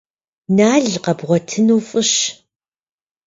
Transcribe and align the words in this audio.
Нал 0.57 0.85
къэбгъуэтыну 1.03 1.79
фӏыщ. 1.87 2.11